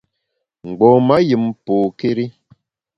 [0.67, 2.25] Mgbom-a yùm pokéri.